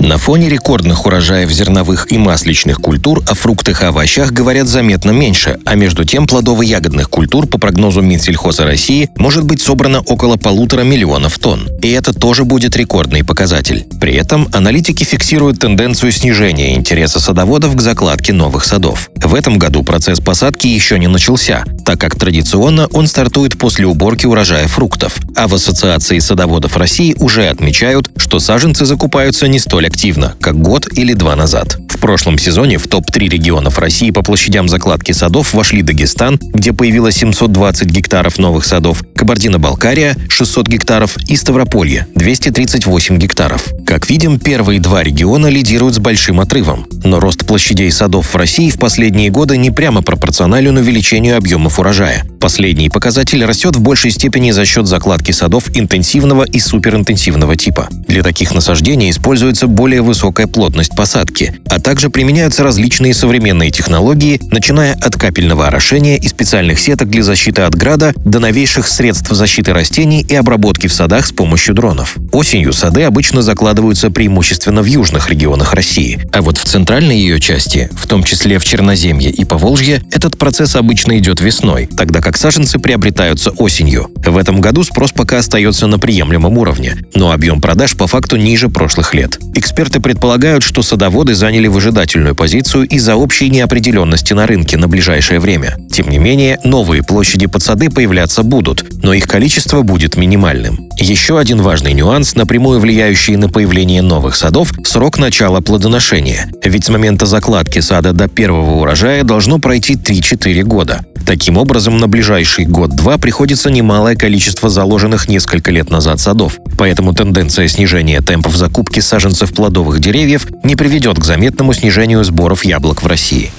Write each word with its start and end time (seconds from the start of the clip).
На 0.00 0.18
фоне 0.18 0.48
рекордных 0.48 1.06
урожаев 1.06 1.50
зерновых 1.50 2.10
и 2.12 2.18
масличных 2.18 2.78
культур 2.78 3.22
о 3.28 3.34
фруктах 3.34 3.82
и 3.82 3.86
овощах 3.86 4.32
говорят 4.32 4.66
заметно 4.66 5.12
меньше, 5.12 5.58
а 5.64 5.76
между 5.76 6.04
тем 6.04 6.26
плодово-ягодных 6.26 7.08
культур 7.08 7.46
по 7.46 7.58
прогнозу 7.58 8.02
Минсельхоза 8.02 8.64
России 8.64 9.08
может 9.16 9.44
быть 9.44 9.62
собрано 9.62 10.00
около 10.00 10.36
полутора 10.36 10.82
миллионов 10.82 11.38
тонн. 11.38 11.68
И 11.80 11.90
это 11.90 12.12
тоже 12.12 12.44
будет 12.44 12.76
рекордный 12.76 13.24
показатель. 13.24 13.86
При 14.00 14.14
этом 14.14 14.48
аналитики 14.52 15.04
фиксируют 15.04 15.60
тенденцию 15.60 16.12
снижения 16.12 16.74
интереса 16.74 17.20
садоводов 17.20 17.76
к 17.76 17.80
закладке 17.80 18.32
новых 18.32 18.64
садов. 18.64 19.10
В 19.16 19.34
этом 19.34 19.58
году 19.58 19.82
процесс 19.84 20.20
посадки 20.20 20.66
еще 20.66 20.98
не 20.98 21.08
начался, 21.08 21.64
так 21.84 22.00
как 22.00 22.18
традиционно 22.18 22.88
он 22.88 23.06
стартует 23.06 23.58
после 23.58 23.86
уборки 23.86 24.26
урожая 24.26 24.66
фруктов. 24.66 25.18
А 25.36 25.48
в 25.48 25.54
Ассоциации 25.54 26.18
садоводов 26.18 26.76
России 26.76 27.14
уже 27.18 27.48
отмечают, 27.48 28.10
что 28.16 28.38
саженцы 28.38 28.84
закупаются 28.84 29.48
не 29.48 29.58
столь 29.58 29.83
активно, 29.86 30.34
как 30.40 30.60
год 30.60 30.86
или 30.92 31.14
два 31.14 31.36
назад. 31.36 31.78
В 31.88 31.98
прошлом 31.98 32.38
сезоне 32.38 32.78
в 32.78 32.86
топ-3 32.88 33.28
регионов 33.28 33.78
России 33.78 34.10
по 34.10 34.22
площадям 34.22 34.68
закладки 34.68 35.12
садов 35.12 35.54
вошли 35.54 35.82
Дагестан, 35.82 36.38
где 36.52 36.72
появилось 36.72 37.16
720 37.16 37.88
гектаров 37.88 38.38
новых 38.38 38.64
садов, 38.64 39.02
Кабардино-Балкария– 39.16 40.16
600 40.28 40.68
гектаров 40.68 41.16
и 41.28 41.36
Ставрополье– 41.36 42.06
238 42.14 43.18
гектаров. 43.18 43.68
Как 43.86 44.10
видим, 44.10 44.38
первые 44.38 44.80
два 44.80 45.02
региона 45.02 45.46
лидируют 45.46 45.94
с 45.94 45.98
большим 45.98 46.40
отрывом. 46.40 46.86
Но 47.04 47.20
рост 47.20 47.46
площадей 47.46 47.90
садов 47.90 48.34
в 48.34 48.36
России 48.36 48.70
в 48.70 48.78
последние 48.78 49.30
годы 49.30 49.56
не 49.56 49.70
прямо 49.70 50.02
пропорционален 50.02 50.76
увеличению 50.76 51.36
объемов 51.36 51.78
урожая. 51.78 52.24
Последний 52.40 52.90
показатель 52.90 53.44
растет 53.44 53.76
в 53.76 53.80
большей 53.80 54.10
степени 54.10 54.50
за 54.50 54.66
счет 54.66 54.86
закладки 54.86 55.32
садов 55.32 55.70
интенсивного 55.74 56.44
и 56.44 56.58
суперинтенсивного 56.58 57.56
типа. 57.56 57.88
Для 58.08 58.22
таких 58.22 58.54
насаждений 58.54 59.10
используется 59.10 59.66
более 59.74 60.02
высокая 60.02 60.46
плотность 60.46 60.94
посадки, 60.96 61.60
а 61.68 61.80
также 61.80 62.08
применяются 62.08 62.62
различные 62.62 63.12
современные 63.12 63.70
технологии, 63.70 64.40
начиная 64.50 64.94
от 64.94 65.16
капельного 65.16 65.66
орошения 65.66 66.16
и 66.16 66.28
специальных 66.28 66.78
сеток 66.78 67.10
для 67.10 67.22
защиты 67.22 67.62
от 67.62 67.74
града 67.74 68.12
до 68.24 68.38
новейших 68.38 68.86
средств 68.86 69.30
защиты 69.30 69.72
растений 69.72 70.22
и 70.22 70.34
обработки 70.34 70.86
в 70.86 70.92
садах 70.92 71.26
с 71.26 71.32
помощью 71.32 71.74
дронов. 71.74 72.16
Осенью 72.32 72.72
сады 72.72 73.02
обычно 73.02 73.42
закладываются 73.42 74.10
преимущественно 74.10 74.82
в 74.82 74.86
южных 74.86 75.28
регионах 75.28 75.74
России, 75.74 76.20
а 76.32 76.40
вот 76.40 76.56
в 76.56 76.64
центральной 76.64 77.18
ее 77.18 77.40
части, 77.40 77.90
в 77.92 78.06
том 78.06 78.22
числе 78.22 78.58
в 78.58 78.64
Черноземье 78.64 79.30
и 79.30 79.44
Поволжье, 79.44 80.02
этот 80.12 80.38
процесс 80.38 80.76
обычно 80.76 81.18
идет 81.18 81.40
весной, 81.40 81.86
тогда 81.86 82.20
как 82.20 82.36
саженцы 82.36 82.78
приобретаются 82.78 83.50
осенью. 83.50 84.10
В 84.16 84.36
этом 84.36 84.60
году 84.60 84.84
спрос 84.84 85.12
пока 85.12 85.38
остается 85.38 85.86
на 85.86 85.98
приемлемом 85.98 86.56
уровне, 86.58 86.96
но 87.14 87.32
объем 87.32 87.60
продаж 87.60 87.96
по 87.96 88.06
факту 88.06 88.36
ниже 88.36 88.68
прошлых 88.68 89.14
лет. 89.14 89.38
Эксперты 89.64 89.98
предполагают, 89.98 90.62
что 90.62 90.82
садоводы 90.82 91.34
заняли 91.34 91.68
выжидательную 91.68 92.34
позицию 92.34 92.86
из-за 92.86 93.16
общей 93.16 93.48
неопределенности 93.48 94.34
на 94.34 94.46
рынке 94.46 94.76
на 94.76 94.88
ближайшее 94.88 95.40
время. 95.40 95.78
Тем 95.90 96.10
не 96.10 96.18
менее, 96.18 96.58
новые 96.64 97.02
площади 97.02 97.46
под 97.46 97.62
сады 97.62 97.88
появляться 97.88 98.42
будут, 98.42 98.84
но 99.02 99.14
их 99.14 99.26
количество 99.26 99.80
будет 99.80 100.18
минимальным. 100.18 100.90
Еще 100.98 101.38
один 101.38 101.62
важный 101.62 101.94
нюанс, 101.94 102.34
напрямую 102.34 102.78
влияющий 102.78 103.36
на 103.36 103.48
появление 103.48 104.02
новых 104.02 104.36
садов– 104.36 104.70
срок 104.84 105.16
начала 105.16 105.62
плодоношения. 105.62 106.52
Ведь 106.62 106.84
с 106.84 106.90
момента 106.90 107.24
закладки 107.24 107.78
сада 107.78 108.12
до 108.12 108.28
первого 108.28 108.82
урожая 108.82 109.24
должно 109.24 109.60
пройти 109.60 109.94
3-4 109.94 110.62
года. 110.64 111.06
Таким 111.26 111.56
образом, 111.56 111.96
на 111.98 112.06
ближайший 112.06 112.66
год-два 112.66 113.16
приходится 113.18 113.70
немалое 113.70 114.14
количество 114.14 114.68
заложенных 114.68 115.28
несколько 115.28 115.70
лет 115.70 115.90
назад 115.90 116.20
садов. 116.20 116.58
Поэтому 116.78 117.14
тенденция 117.14 117.68
снижения 117.68 118.20
темпов 118.20 118.56
закупки 118.56 119.00
саженцев 119.00 119.54
плодовых 119.54 120.00
деревьев 120.00 120.46
не 120.62 120.76
приведет 120.76 121.18
к 121.18 121.24
заметному 121.24 121.72
снижению 121.72 122.22
сборов 122.24 122.64
яблок 122.64 123.02
в 123.02 123.06
России. 123.06 123.50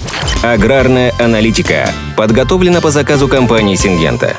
Аграрная 0.43 1.13
аналитика 1.19 1.89
подготовлена 2.15 2.81
по 2.81 2.91
заказу 2.91 3.27
компании 3.27 3.75
«Сингента». 3.75 4.35